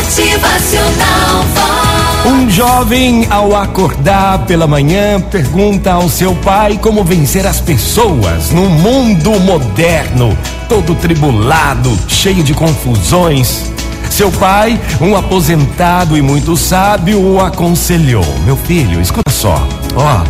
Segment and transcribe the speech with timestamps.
[0.00, 2.26] Motivacional Vox.
[2.26, 8.70] Um jovem, ao acordar pela manhã, pergunta ao seu pai como vencer as pessoas num
[8.70, 10.36] mundo moderno,
[10.70, 13.70] todo tribulado, cheio de confusões.
[14.08, 20.24] Seu pai, um aposentado e muito sábio, o aconselhou: Meu filho, escuta só, ó.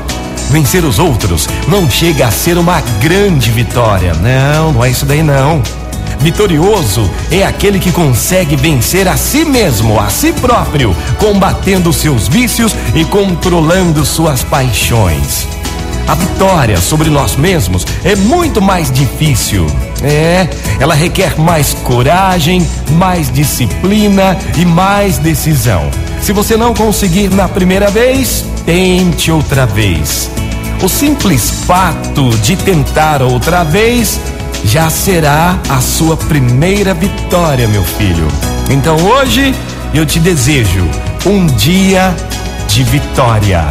[0.50, 4.14] Vencer os outros não chega a ser uma grande vitória.
[4.14, 5.62] Não, não é isso daí não.
[6.20, 12.74] Vitorioso é aquele que consegue vencer a si mesmo, a si próprio, combatendo seus vícios
[12.94, 15.48] e controlando suas paixões.
[16.06, 19.66] A vitória sobre nós mesmos é muito mais difícil.
[20.02, 20.46] É,
[20.78, 25.90] ela requer mais coragem, mais disciplina e mais decisão.
[26.20, 30.30] Se você não conseguir na primeira vez, tente outra vez.
[30.82, 34.20] O simples fato de tentar outra vez
[34.64, 38.26] já será a sua primeira vitória, meu filho.
[38.70, 39.54] Então hoje
[39.94, 40.88] eu te desejo
[41.26, 42.14] um dia
[42.68, 43.66] de vitória.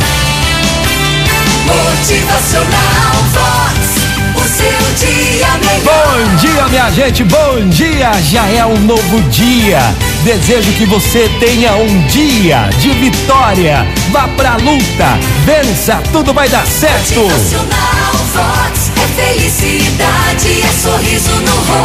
[1.66, 4.00] Motivacional Vox.
[4.36, 5.84] O seu dia melhor.
[5.84, 8.12] Bom dia, minha gente, bom dia!
[8.30, 9.80] Já é um novo dia.
[10.24, 13.86] Desejo que você tenha um dia de vitória.
[14.12, 17.22] Vá pra luta, vença, tudo vai dar certo.
[17.22, 18.00] Motivacional
[18.34, 18.92] Vox.
[18.96, 20.39] É felicidade,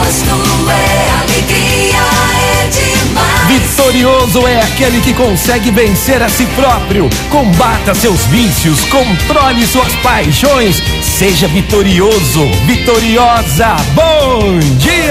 [0.04, 1.98] no rosto, é alegria,
[2.36, 3.48] é demais.
[3.48, 10.82] Vitorioso é aquele que consegue vencer a si próprio, combata seus vícios, controle suas paixões,
[11.02, 13.76] seja vitorioso, vitoriosa.
[13.94, 15.03] Bom dia!